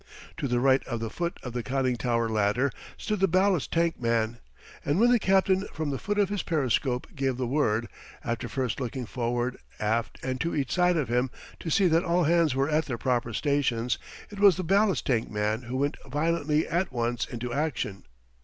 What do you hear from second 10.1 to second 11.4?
and to each side of him